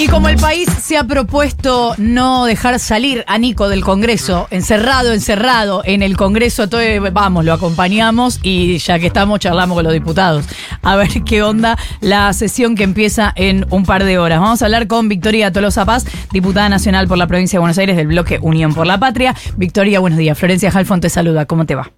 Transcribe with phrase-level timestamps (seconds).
[0.00, 5.12] Y como el país se ha propuesto no dejar salir a Nico del Congreso, encerrado,
[5.12, 6.80] encerrado en el Congreso, todo,
[7.12, 10.46] vamos, lo acompañamos y ya que estamos charlamos con los diputados
[10.80, 14.40] a ver qué onda la sesión que empieza en un par de horas.
[14.40, 17.98] Vamos a hablar con Victoria Tolosa Paz, diputada nacional por la provincia de Buenos Aires
[17.98, 19.36] del bloque Unión por la Patria.
[19.58, 20.38] Victoria, buenos días.
[20.38, 21.44] Florencia Halfon te saluda.
[21.44, 21.92] ¿Cómo te va?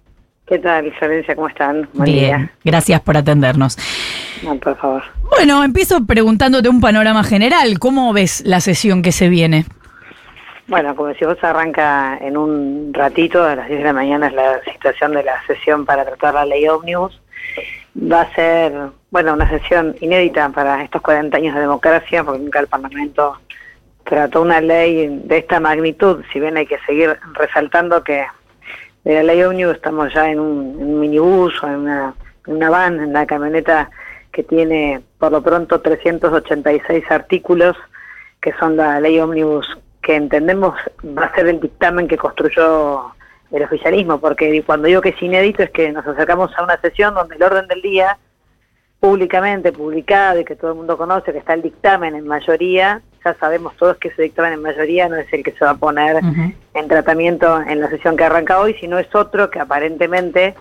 [0.53, 1.33] ¿Qué tal, Florencia?
[1.33, 1.89] ¿Cómo están?
[1.93, 2.51] Buen Bien, día.
[2.63, 3.75] gracias por atendernos.
[4.43, 5.01] No, por favor.
[5.31, 7.79] Bueno, empiezo preguntándote un panorama general.
[7.79, 9.65] ¿Cómo ves la sesión que se viene?
[10.67, 14.33] Bueno, como si vos arranca en un ratito, a las 10 de la mañana es
[14.33, 17.19] la situación de la sesión para tratar la ley Omnibus.
[17.97, 18.73] Va a ser,
[19.09, 23.39] bueno, una sesión inédita para estos 40 años de democracia, porque nunca el Parlamento
[24.03, 28.23] trató una ley de esta magnitud, si bien hay que seguir resaltando que
[29.03, 32.13] de la ley Omnibus estamos ya en un, minibús o en una,
[32.47, 33.89] en una van, en una camioneta
[34.31, 37.77] que tiene por lo pronto 386 artículos,
[38.41, 40.75] que son la ley Omnibus que entendemos
[41.17, 43.13] va a ser el dictamen que construyó
[43.51, 47.13] el oficialismo, porque cuando digo que es inédito es que nos acercamos a una sesión
[47.13, 48.17] donde el orden del día,
[48.99, 53.33] públicamente publicado y que todo el mundo conoce, que está el dictamen en mayoría, ya
[53.35, 56.21] sabemos todos que ese dictamen en mayoría no es el que se va a poner
[56.73, 60.55] en tratamiento en la sesión que arranca hoy, sino es otro que aparentemente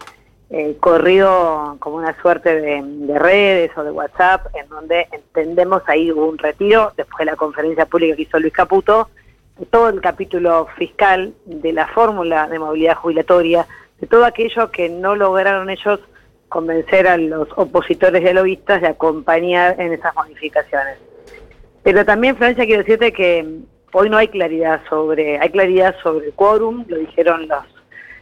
[0.55, 6.27] eh, corrido como una suerte de, redes o de WhatsApp, en donde entendemos ahí hubo
[6.27, 9.09] un retiro, después de la conferencia pública que hizo Luis Caputo,
[9.59, 13.67] de todo el capítulo fiscal, de la fórmula de movilidad jubilatoria,
[13.99, 16.01] de todo aquello que no lograron ellos
[16.51, 20.99] convencer a los opositores y lobistas de acompañar en esas modificaciones.
[21.83, 23.47] Pero también, Francia, quiero decirte que
[23.93, 27.65] hoy no hay claridad sobre, hay claridad sobre el quórum, lo dijeron los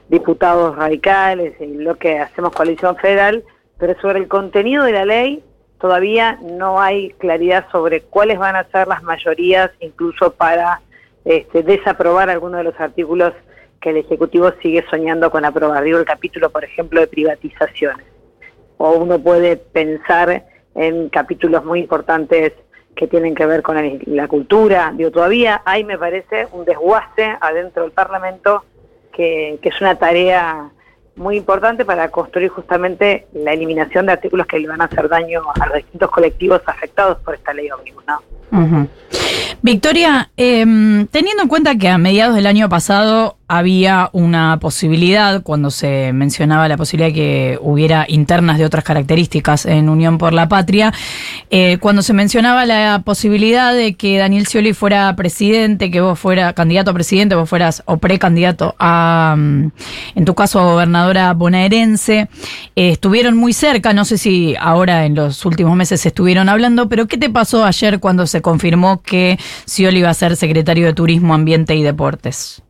[0.09, 3.45] diputados radicales y lo que hacemos coalición federal,
[3.79, 5.45] pero sobre el contenido de la ley
[5.81, 10.81] todavía no hay claridad sobre cuáles van a ser las mayorías, incluso para
[11.25, 13.33] este, desaprobar algunos de los artículos
[13.81, 15.83] que el Ejecutivo sigue soñando con aprobar.
[15.85, 18.05] Digo el capítulo, por ejemplo, de privatizaciones.
[18.77, 20.45] O uno puede pensar
[20.75, 22.53] en capítulos muy importantes
[22.95, 24.93] que tienen que ver con la, cultura.
[24.95, 28.65] Digo, todavía hay, me parece, un desguace adentro del Parlamento
[29.13, 30.71] que, es una tarea
[31.17, 35.43] muy importante para construir justamente la eliminación de artículos que le van a hacer daño
[35.61, 38.89] a los distintos colectivos afectados por esta ley ómnibus, ¿no?
[39.63, 45.73] Victoria, em, teniendo en cuenta que a mediados del año pasado había una posibilidad, cuando
[45.73, 50.49] se mencionaba la posibilidad de que hubiera internas de otras características en Unión por la
[50.49, 50.95] Patria,
[51.51, 56.53] eh, cuando se mencionaba la posibilidad de que Daniel Scioli fuera presidente, que vos fuera
[56.53, 59.71] candidato a presidente, vos fueras o precandidato a, mm,
[60.15, 62.29] en tu caso, gobernadora bonaerense,
[62.77, 67.09] eh, estuvieron muy cerca, no sé si ahora en los últimos meses estuvieron hablando, pero
[67.09, 71.35] ¿qué te pasó ayer cuando se confirmó que Scioli iba a ser secretario de Turismo,
[71.35, 72.63] Ambiente y Deportes?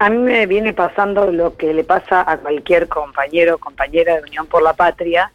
[0.00, 4.22] A mí me viene pasando lo que le pasa a cualquier compañero o compañera de
[4.22, 5.32] Unión por la Patria,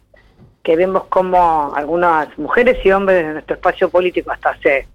[0.62, 4.88] que vemos como algunas mujeres y hombres de nuestro espacio político hasta hace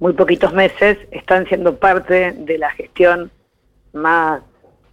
[0.00, 3.30] muy poquitos meses están siendo parte de la gestión
[3.92, 4.42] más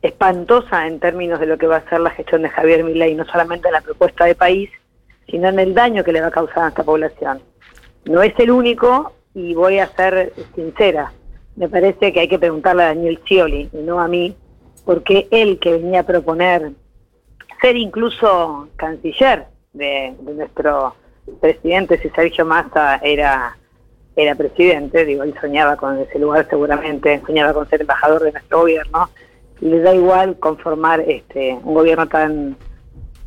[0.03, 3.25] espantosa en términos de lo que va a ser la gestión de Javier Milei, no
[3.25, 4.69] solamente en la propuesta de país,
[5.27, 7.41] sino en el daño que le va a causar a esta población.
[8.05, 11.11] No es el único y voy a ser sincera,
[11.55, 14.35] me parece que hay que preguntarle a Daniel Scioli y no a mí,
[14.85, 16.71] porque él que venía a proponer
[17.61, 20.95] ser incluso canciller de, nuestro
[21.41, 23.57] presidente, si Sergio Massa era,
[24.15, 28.61] era presidente, digo, él soñaba con ese lugar seguramente, soñaba con ser embajador de nuestro
[28.61, 29.09] gobierno,
[29.59, 32.55] le da igual conformar este un gobierno tan,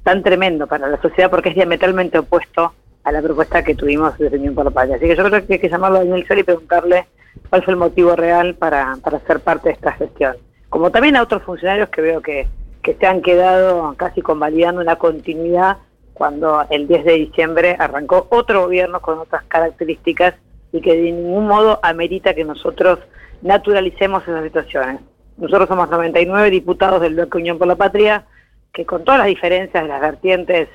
[0.03, 2.73] tan tremendo para la sociedad porque es diametralmente opuesto
[3.05, 4.97] a la propuesta que tuvimos desde Unión por la Patria.
[4.97, 7.07] Así que yo creo que hay que llamarlo a Daniel Scioli y preguntarle
[7.49, 10.37] cuál fue el motivo real para, para ser parte de esta gestión.
[10.69, 12.47] Como también a otros funcionarios que veo que,
[12.83, 15.79] que se han quedado casi convalidando una continuidad
[16.15, 20.35] cuando el 10 de diciembre arrancó otro gobierno con otras características
[20.73, 22.99] y que de ningún modo amerita que nosotros
[23.43, 25.01] naturalicemos esas situaciones.
[25.37, 28.27] Nosotros somos 99 diputados del Bloque Unión por la Patria,
[28.73, 30.69] que con todas las diferencias las vertientes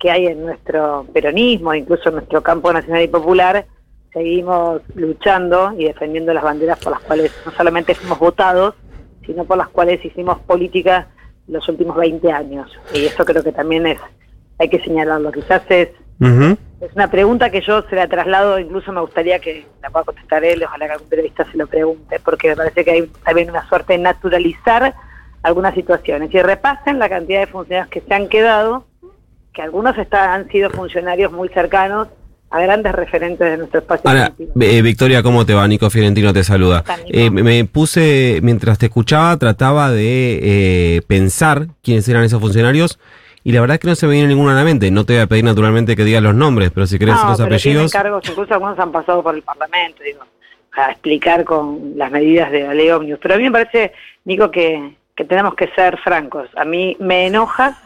[0.00, 3.66] que hay en nuestro peronismo, incluso en nuestro campo nacional y popular,
[4.12, 8.74] seguimos luchando y defendiendo las banderas por las cuales no solamente fuimos votados,
[9.26, 11.08] sino por las cuales hicimos política
[11.46, 12.70] los últimos 20 años.
[12.94, 14.00] Y eso creo que también es,
[14.58, 15.30] hay que señalarlo.
[15.32, 15.90] Quizás es,
[16.80, 20.44] es una pregunta que yo se la traslado, incluso me gustaría que la pueda contestar
[20.44, 23.68] él, ojalá que algún periodista se lo pregunte, porque me parece que hay también una
[23.68, 24.94] suerte de naturalizar
[25.42, 26.32] algunas situaciones.
[26.32, 28.86] Y repasen la cantidad de funcionarios que se han quedado,
[29.52, 32.08] que algunos están, han sido funcionarios muy cercanos
[32.50, 35.66] a grandes referentes de nuestro espacio Ahora, eh, Victoria, ¿cómo te va?
[35.68, 36.84] Nico Fiorentino te saluda.
[37.06, 42.98] Eh, me puse, mientras te escuchaba, trataba de eh, pensar quiénes eran esos funcionarios
[43.42, 44.90] y la verdad es que no se me viene ninguna a la mente.
[44.90, 47.38] No te voy a pedir naturalmente que digas los nombres, pero si querés no, los
[47.38, 47.92] pero apellidos.
[47.92, 50.20] cargos, incluso algunos han pasado por el Parlamento, digo,
[50.72, 53.20] a explicar con las medidas de la ley Omnibus.
[53.22, 53.92] Pero a mí me parece,
[54.24, 56.48] Nico, que, que tenemos que ser francos.
[56.56, 57.78] A mí me enoja,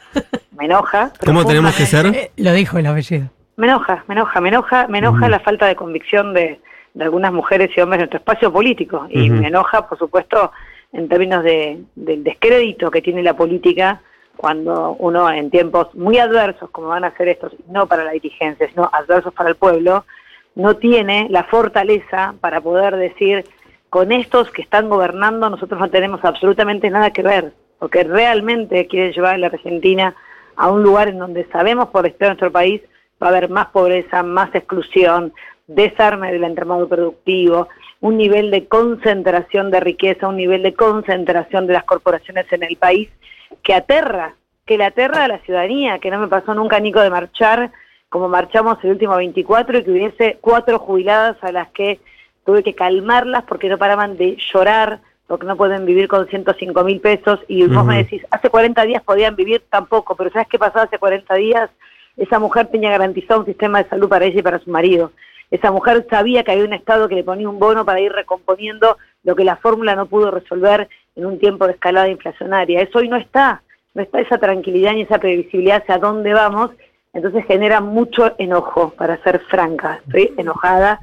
[0.56, 1.12] me enoja.
[1.24, 2.06] ¿Cómo tenemos que ser?
[2.06, 3.28] Eh, lo dijo el apellido.
[3.56, 6.60] Me enoja, me enoja, me enoja, me enoja la falta de convicción de,
[6.94, 9.06] de, algunas mujeres y hombres en nuestro espacio político.
[9.10, 10.50] Y me enoja, por supuesto,
[10.92, 14.00] en términos de, del descrédito que tiene la política
[14.36, 18.68] cuando uno en tiempos muy adversos, como van a ser estos, no para la dirigencia,
[18.68, 20.04] sino adversos para el pueblo,
[20.54, 23.44] no tiene la fortaleza para poder decir,
[23.90, 29.12] con estos que están gobernando nosotros no tenemos absolutamente nada que ver, porque realmente quieren
[29.12, 30.14] llevar a la Argentina
[30.56, 32.80] a un lugar en donde sabemos por estar nuestro país
[33.22, 35.32] va a haber más pobreza, más exclusión,
[35.66, 37.68] desarme del entramado productivo,
[38.00, 42.76] un nivel de concentración de riqueza, un nivel de concentración de las corporaciones en el
[42.76, 43.08] país
[43.62, 44.34] que aterra,
[44.66, 47.72] que le aterra a la ciudadanía, que no me pasó nunca, Nico, de marchar
[48.08, 51.98] como marchamos el último 24 y que hubiese cuatro jubiladas a las que
[52.44, 57.00] tuve que calmarlas porque no paraban de llorar, porque no pueden vivir con 105 mil
[57.00, 57.40] pesos.
[57.48, 60.98] Y vos me decís, hace 40 días podían vivir tampoco, pero ¿sabes qué pasó hace
[60.98, 61.70] 40 días?
[62.16, 65.12] Esa mujer tenía garantizado un sistema de salud para ella y para su marido.
[65.50, 68.98] Esa mujer sabía que había un Estado que le ponía un bono para ir recomponiendo
[69.22, 72.80] lo que la fórmula no pudo resolver en un tiempo de escalada inflacionaria.
[72.80, 73.62] Eso hoy no está,
[73.94, 76.70] no está esa tranquilidad ni esa previsibilidad hacia dónde vamos,
[77.12, 80.00] entonces genera mucho enojo, para ser franca.
[80.06, 80.98] Estoy enojada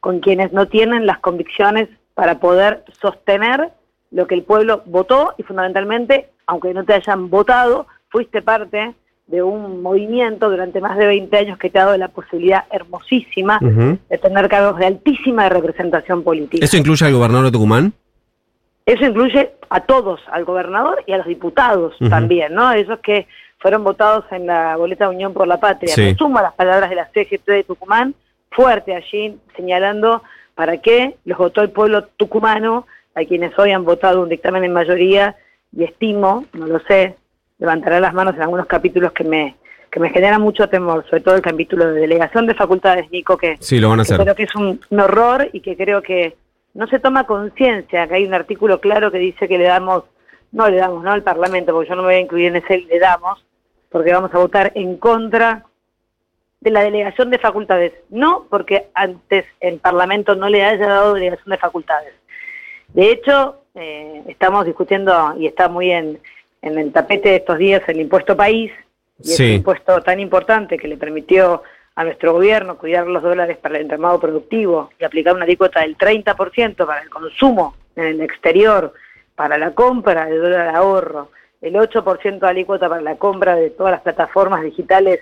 [0.00, 3.72] con quienes no tienen las convicciones para poder sostener
[4.10, 8.94] lo que el pueblo votó y fundamentalmente, aunque no te hayan votado, fuiste parte
[9.26, 13.58] de un movimiento durante más de 20 años que te ha dado la posibilidad hermosísima
[13.60, 16.64] de tener cargos de altísima representación política.
[16.64, 17.92] ¿Eso incluye al gobernador de Tucumán?
[18.86, 22.72] Eso incluye a todos, al gobernador y a los diputados también, ¿no?
[22.72, 23.26] Esos que
[23.58, 25.92] fueron votados en la boleta Unión por la Patria.
[25.94, 26.14] Sí.
[26.14, 28.14] suma las palabras de la CGT de Tucumán,
[28.50, 30.22] fuerte allí, señalando
[30.56, 34.72] para qué los votó el pueblo tucumano, a quienes hoy han votado un dictamen en
[34.72, 35.36] mayoría,
[35.76, 37.14] y estimo, no lo sé,
[37.58, 39.56] levantaré las manos en algunos capítulos que me
[39.90, 43.56] que me generan mucho temor, sobre todo el capítulo de delegación de facultades, Nico, que,
[43.60, 44.20] sí, lo van a hacer.
[44.20, 46.36] creo que es un, un horror y que creo que
[46.74, 50.04] no se toma conciencia, que hay un artículo claro que dice que le damos,
[50.52, 52.78] no le damos, no al Parlamento, porque yo no me voy a incluir en ese,
[52.78, 53.42] le damos,
[53.88, 55.64] porque vamos a votar en contra
[56.60, 57.92] de la delegación de facultades.
[58.10, 62.14] No porque antes el Parlamento no le haya dado delegación de facultades.
[62.88, 66.18] De hecho, eh, estamos discutiendo y está muy en,
[66.62, 68.72] en el tapete de estos días el impuesto país,
[69.18, 69.54] y sí.
[69.54, 71.62] impuesto tan importante que le permitió
[71.94, 75.96] a nuestro gobierno cuidar los dólares para el entramado productivo y aplicar una alícuota del
[75.96, 78.92] 30% para el consumo en el exterior,
[79.34, 81.30] para la compra de dólar ahorro,
[81.62, 85.20] el 8% de alícuota para la compra de todas las plataformas digitales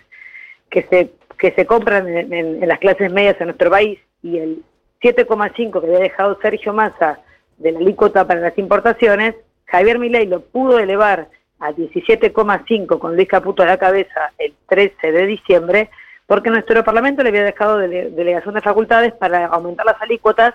[0.69, 1.13] que se,
[1.45, 4.63] que se compran en, en, las clases medias en nuestro país y el
[5.03, 7.21] 7,5% que había dejado Sergio Massa
[7.59, 9.35] de la alícuota para las importaciones,
[9.67, 15.13] Javier Milei lo pudo elevar a 17,5 con Luis Caputo a la cabeza el 13
[15.13, 15.91] de diciembre,
[16.27, 20.55] porque nuestro Parlamento le había dejado dele delegación de facultades para aumentar las alícuotas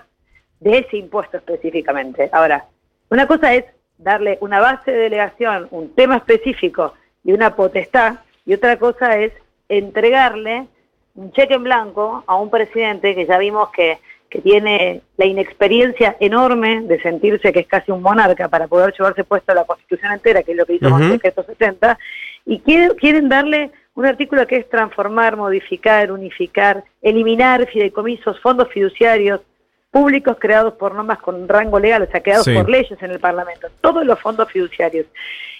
[0.58, 2.28] de ese impuesto específicamente.
[2.32, 2.64] Ahora,
[3.10, 3.64] una cosa es
[3.96, 9.32] darle una base de delegación, un tema específico y una potestad, y otra cosa es
[9.68, 10.66] entregarle
[11.14, 13.98] un cheque en blanco a un presidente que ya vimos que,
[14.28, 19.24] que tiene la inexperiencia enorme de sentirse que es casi un monarca para poder llevarse
[19.24, 20.92] puesto la constitución entera, que es lo que hizo uh -huh.
[20.92, 21.98] con el decreto 70,
[22.46, 29.40] y quieren, quieren darle un artículo que es transformar, modificar, unificar, eliminar fideicomisos, fondos fiduciarios
[29.90, 32.54] públicos creados por normas con rango legal, o sea, creados sí.
[32.54, 33.68] por leyes en el Parlamento.
[33.80, 35.06] Todos los fondos fiduciarios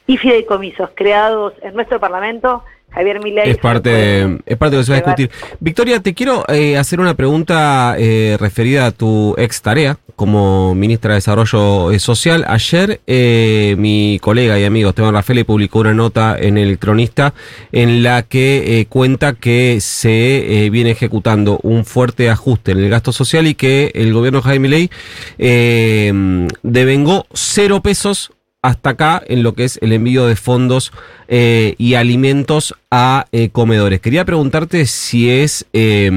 [0.06, 3.50] y fideicomisos creados en nuestro Parlamento Javier Milei.
[3.50, 5.30] Es parte, de, es parte de lo que se va a discutir.
[5.60, 11.12] Victoria, te quiero eh, hacer una pregunta eh, referida a tu ex tarea como ministra
[11.12, 12.44] de Desarrollo eh, Social.
[12.46, 17.32] Ayer eh, mi colega y amigo Esteban Rafael publicó una nota en el Cronista
[17.72, 23.46] en la que cuenta que se viene ejecutando un fuerte ajuste en el gasto social
[23.46, 24.90] y que el gobierno de Javier Milei
[26.62, 28.32] devengó cero pesos
[28.62, 30.92] hasta acá en lo que es el envío de fondos
[31.28, 34.00] eh, y alimentos a eh, comedores.
[34.00, 36.10] Quería preguntarte si es eh,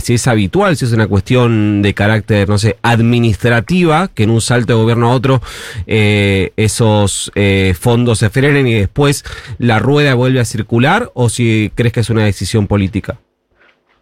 [0.00, 4.40] si es habitual, si es una cuestión de carácter, no sé, administrativa, que en un
[4.40, 5.40] salto de gobierno a otro
[5.86, 7.30] eh, esos
[7.78, 9.24] fondos se frenen y después
[9.58, 13.18] la rueda vuelve a circular, o si crees que es una decisión política.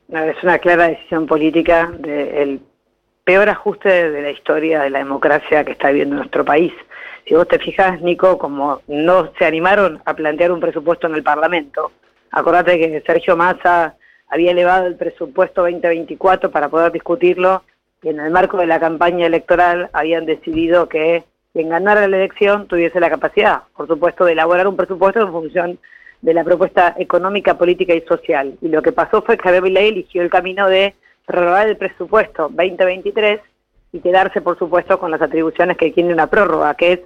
[0.09, 2.61] Es una clara decisión política del
[3.25, 6.73] peor ajuste de la historia de la democracia que está viviendo nuestro país.
[7.27, 11.23] Si vos te fijas, Nico, como no se animaron a plantear un presupuesto en el
[11.23, 11.93] Parlamento,
[12.31, 13.95] acordate que Sergio Massa
[14.29, 17.63] había elevado el presupuesto 2024 para poder discutirlo
[18.03, 22.67] y en el marco de la campaña electoral habían decidido que quien ganara la elección
[22.67, 25.79] tuviese la capacidad, por supuesto, de elaborar un presupuesto en función
[26.21, 28.59] de la propuesta económica, política y social.
[28.61, 32.51] Y lo que pasó fue que Javier Milei eligió el camino de prorrogar el presupuesto
[32.51, 33.41] 2023
[33.93, 37.01] y quedarse, por supuesto, con las atribuciones que tiene una prórroga, que es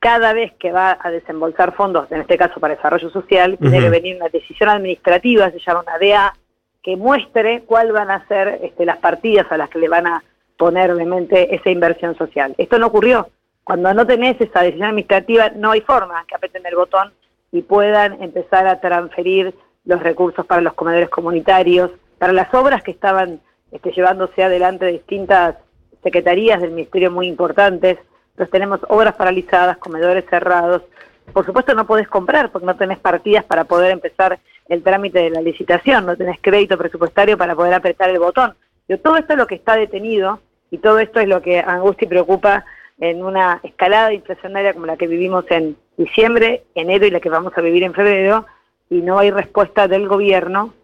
[0.00, 3.90] cada vez que va a desembolsar fondos, en este caso para desarrollo social, tiene que
[3.90, 6.34] venir una decisión administrativa, se llama una DA,
[6.82, 10.24] que muestre cuál van a ser este, las partidas a las que le van a
[10.56, 12.54] poner obviamente esa inversión social.
[12.56, 13.28] Esto no ocurrió.
[13.62, 17.12] Cuando no tenés esa decisión administrativa, no hay forma que aprieten el botón
[17.52, 19.54] y puedan empezar a transferir
[19.84, 23.40] los recursos para los comedores comunitarios, para las obras que estaban
[23.70, 25.56] este, llevándose adelante de distintas
[26.02, 27.98] secretarías del Ministerio muy importantes.
[28.48, 30.82] Tenemos obras paralizadas, comedores cerrados.
[31.32, 35.30] Por supuesto no podés comprar porque no tenés partidas para poder empezar el trámite de
[35.30, 38.54] la licitación, no tenés crédito presupuestario para poder apretar el botón.
[38.86, 42.06] Pero todo esto es lo que está detenido y todo esto es lo que angustia
[42.06, 42.64] y preocupa
[43.00, 47.52] en una escalada inflacionaria como la que vivimos en diciembre, enero y la que vamos
[47.56, 48.46] a vivir en febrero,
[48.88, 50.74] y no hay respuesta del gobierno.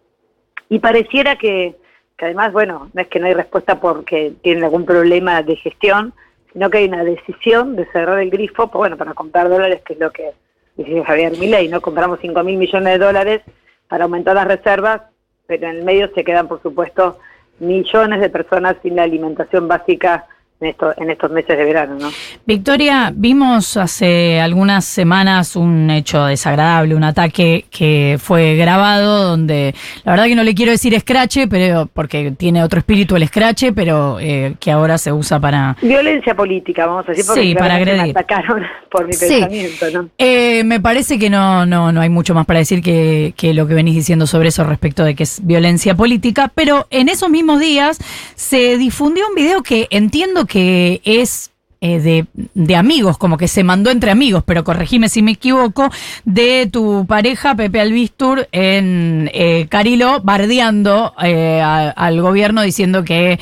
[0.69, 1.75] Y pareciera que,
[2.17, 6.13] que además, bueno, no es que no hay respuesta porque tienen algún problema de gestión,
[6.57, 9.93] sino que hay una decisión de cerrar el grifo, pues, bueno, para comprar dólares, que
[9.93, 10.31] es lo que
[10.75, 11.81] dice Javier Milei, ¿no?
[11.81, 13.41] Compramos 5 mil millones de dólares
[13.87, 15.03] para aumentar las reservas,
[15.45, 17.19] pero en el medio se quedan, por supuesto,
[17.59, 20.25] millones de personas sin la alimentación básica
[20.59, 21.95] en, en estos meses de verano.
[21.99, 22.09] ¿no?
[22.45, 30.13] Victoria, vimos hace algunas semanas un hecho desagradable, un ataque que fue grabado donde la
[30.13, 34.19] verdad que no le quiero decir escrache, pero porque tiene otro espíritu el escrache, pero
[34.19, 35.77] eh, que ahora se usa para...
[35.81, 38.03] Violencia política, vamos a decir, porque sí, para agredir.
[38.03, 39.85] me atacaron por mi pensamiento.
[39.91, 40.09] ¿no?
[40.17, 43.67] Eh, me parece que no, no, no hay mucho más para decir que, que lo
[43.67, 47.59] que venís diciendo sobre eso respecto de que es violencia política, pero en esos mismos
[47.59, 47.99] días
[48.35, 52.25] se difundió un video que entiendo que es eh, de,
[52.55, 55.91] de, amigos, como que se mandó entre amigos, pero corregime si me equivoco,
[56.25, 63.37] de tu pareja Pepe Albistur en eh, Carilo bardeando eh, al gobierno diciendo que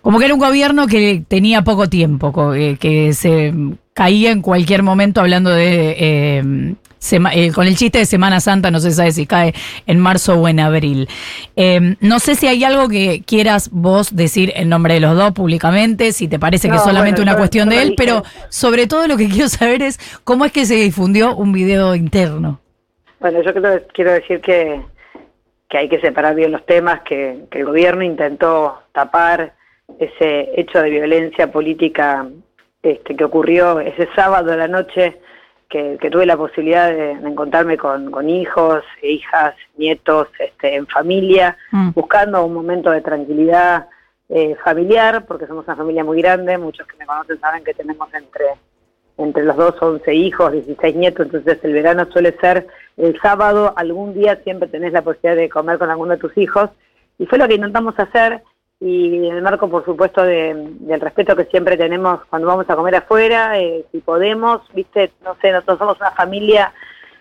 [0.00, 3.52] como que era un gobierno que tenía poco tiempo, que se
[4.00, 8.70] caía en cualquier momento hablando de em, Sema, eh, con el chiste de Semana Santa,
[8.70, 9.52] no se sabe si cae
[9.86, 11.06] en marzo o en abril.
[11.54, 15.32] Eh, no sé si hay algo que quieras vos decir en nombre de los dos
[15.32, 19.06] públicamente, si te parece que es solamente bueno, una cuestión de él, pero sobre todo
[19.06, 22.58] lo que quiero saber es cómo es que se difundió un video interno.
[23.18, 24.80] Bueno, yo creo, quiero decir que,
[25.68, 29.52] que hay que separar bien los temas, que, que el gobierno intentó tapar
[29.98, 32.26] ese hecho de violencia política
[32.82, 35.20] este, que ocurrió ese sábado a la noche
[35.68, 40.86] que, que, tuve la posibilidad de, de encontrarme con, con, hijos, hijas, nietos, este, en
[40.86, 41.90] familia, mm.
[41.94, 43.86] buscando un momento de tranquilidad
[44.32, 48.12] eh, familiar, porque somos una familia muy grande, muchos que me conocen saben que tenemos
[48.14, 48.46] entre,
[49.18, 54.14] entre los dos 11 hijos, 16 nietos, entonces el verano suele ser el sábado, algún
[54.14, 56.70] día siempre tenés la posibilidad de comer con alguno de tus hijos,
[57.18, 58.42] y fue lo que intentamos hacer,
[58.80, 62.76] y en el marco, por supuesto, de, del respeto que siempre tenemos cuando vamos a
[62.76, 66.72] comer afuera, eh, si podemos, viste, no sé, nosotros somos una familia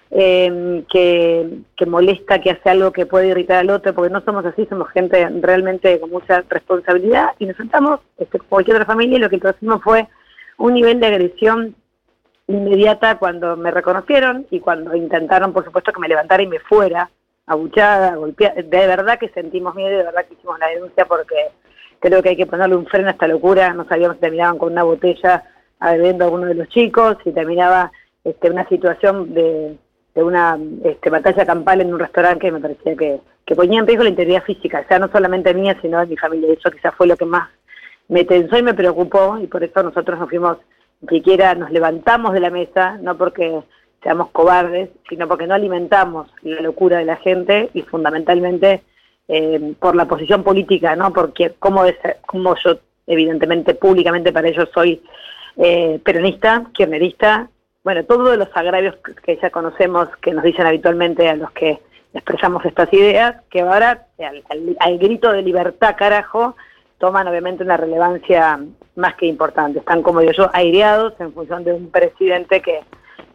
[0.10, 4.46] eh, que, que molesta, que hace algo que puede irritar al otro, porque no somos
[4.46, 9.22] así, somos gente realmente con mucha responsabilidad y nos sentamos, este, cualquier otra familia, y
[9.22, 10.08] lo que hicimos fue
[10.58, 11.76] un nivel de agresión
[12.48, 17.10] inmediata cuando me reconocieron y cuando intentaron, por supuesto, que me levantara y me fuera
[17.50, 21.36] abuchada, golpeada, de verdad que sentimos miedo, de verdad que hicimos la denuncia porque
[22.00, 24.72] creo que hay que ponerle un freno a esta locura, no sabíamos si terminaban con
[24.72, 25.44] una botella
[25.82, 27.92] bebiendo a uno de los chicos, si terminaba
[28.24, 29.76] este, una situación de,
[30.14, 33.88] de una este, batalla campal en un restaurante que me parecía que, que ponía en
[33.88, 36.94] riesgo la integridad física, o sea, no solamente mía, sino de mi familia, eso quizás
[36.96, 37.50] fue lo que más
[38.10, 40.58] me tensó y me preocupó, y por eso nosotros nos fuimos,
[41.02, 43.64] ni siquiera nos levantamos de la mesa, no porque
[44.02, 48.84] seamos cobardes, sino porque no alimentamos la locura de la gente y fundamentalmente
[49.28, 51.12] eh, por la posición política, ¿no?
[51.14, 51.84] Porque como,
[52.26, 55.02] como yo, evidentemente, públicamente para ellos soy
[55.58, 57.50] eh, peronista, kirchnerista,
[57.84, 61.80] bueno, todos los agravios que ya conocemos, que nos dicen habitualmente a los que
[62.14, 64.44] expresamos estas ideas, que ahora, al,
[64.80, 66.56] al, grito de libertad, carajo,
[66.98, 68.60] toman obviamente una relevancia
[68.96, 69.80] más que importante.
[69.80, 72.82] Están, como digo yo, aireados en función de un presidente que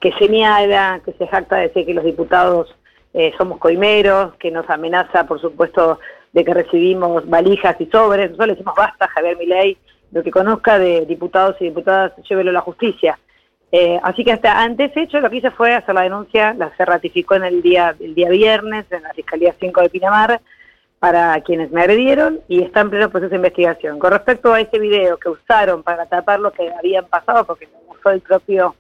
[0.04, 2.76] que señala, que se jacta de decir que los diputados
[3.14, 5.99] eh, somos coimeros, que nos amenaza, por supuesto,
[6.30, 8.26] de que recibimos valijas y sobres.
[8.26, 9.78] Nosotros le decimos basta, Javier Milei,
[10.12, 13.18] lo que conozca de diputados y diputadas, llévelo a la justicia.
[13.73, 16.84] Eh, así que hasta antes hecho lo que hice fue hacer la denuncia, la se
[16.84, 20.42] ratificó en el día, el día viernes en la Fiscalía 5 de Pinamar
[20.99, 23.99] para quienes me agredieron y está en pleno proceso de investigación.
[23.99, 27.94] Con respecto a ese video que usaron para tapar lo que habían pasado, porque lo
[27.94, 28.75] usó el propio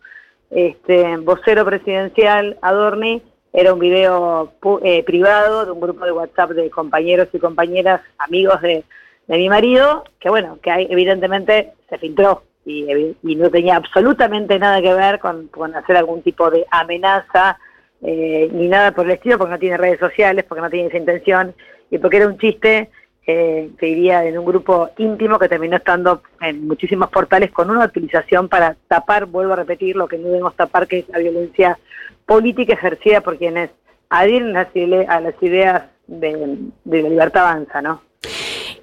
[0.54, 3.20] este, vocero presidencial Adorni,
[3.52, 8.60] era un video eh, privado de un grupo de WhatsApp de compañeros y compañeras, amigos
[8.62, 8.84] de,
[9.26, 15.18] mi marido, que bueno, que evidentemente se filtró y, no tenía absolutamente nada que ver
[15.18, 17.58] con, hacer algún tipo de amenaza
[18.02, 20.98] eh, ni nada por el estilo, porque no tiene redes sociales, porque no tiene esa
[20.98, 21.54] intención
[21.90, 22.90] y porque era un chiste
[23.26, 27.86] eh, que iría en un grupo íntimo que terminó estando en muchísimos portales con una
[27.86, 31.78] utilización para tapar, vuelvo a repetir, lo que no debemos tapar, que es la violencia
[32.26, 33.70] política ejercida por quienes
[34.10, 38.02] adhieren a las ideas de, de la libertad avanza, ¿no?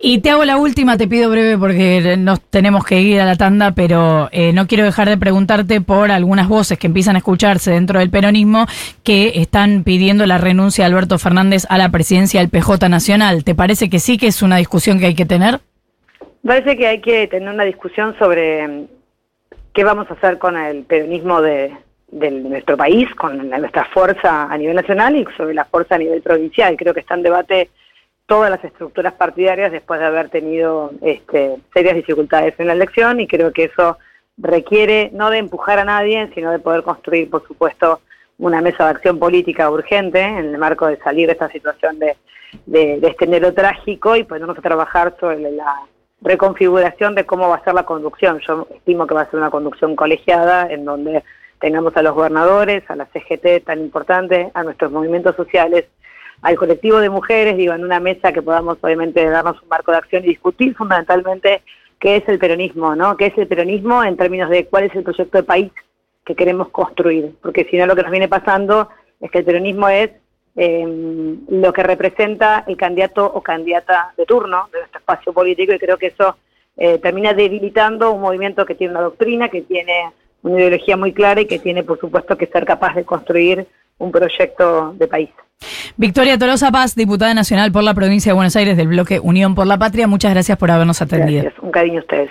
[0.03, 3.35] Y te hago la última, te pido breve porque nos tenemos que ir a la
[3.35, 7.69] tanda, pero eh, no quiero dejar de preguntarte por algunas voces que empiezan a escucharse
[7.69, 8.65] dentro del peronismo
[9.03, 13.43] que están pidiendo la renuncia de Alberto Fernández a la presidencia del PJ Nacional.
[13.43, 15.59] ¿Te parece que sí que es una discusión que hay que tener?
[16.43, 18.87] Parece que hay que tener una discusión sobre mm,
[19.71, 21.73] qué vamos a hacer con el peronismo de,
[22.07, 26.23] de nuestro país, con nuestra fuerza a nivel nacional y sobre la fuerza a nivel
[26.23, 26.75] provincial.
[26.75, 27.69] Creo que está en debate
[28.25, 33.27] todas las estructuras partidarias después de haber tenido este, serias dificultades en la elección y
[33.27, 33.97] creo que eso
[34.37, 38.01] requiere no de empujar a nadie, sino de poder construir, por supuesto,
[38.37, 42.15] una mesa de acción política urgente en el marco de salir de esta situación de,
[42.65, 45.81] de, este enero trágico y ponernos a trabajar sobre la
[46.21, 48.39] reconfiguración de cómo va a ser la conducción.
[48.47, 51.23] Yo estimo que va a ser una conducción colegiada en donde
[51.59, 55.85] tengamos a los gobernadores, a la CGT tan importante, a nuestros movimientos sociales
[56.41, 59.97] al colectivo de mujeres, digo, en una mesa que podamos obviamente darnos un marco de
[59.97, 61.61] acción y discutir fundamentalmente
[61.99, 63.15] qué es el peronismo, ¿no?
[63.15, 65.71] ¿Qué es el peronismo en términos de cuál es el proyecto de país
[66.25, 67.35] que queremos construir?
[67.41, 68.89] Porque si no lo que nos viene pasando
[69.19, 70.09] es que el peronismo es
[70.55, 70.85] eh,
[71.49, 75.97] lo que representa el candidato o candidata de turno de nuestro espacio político y creo
[75.97, 76.37] que eso
[76.75, 80.11] eh, termina debilitando un movimiento que tiene una doctrina, que tiene
[80.41, 83.67] una ideología muy clara y que tiene, por supuesto, que ser capaz de construir
[84.01, 85.29] un proyecto de país.
[85.95, 89.67] Victoria Tolosa Paz, diputada nacional por la provincia de Buenos Aires del bloque Unión por
[89.67, 91.43] la Patria, muchas gracias por habernos atendido.
[91.43, 92.29] Gracias, un cariño a ustedes.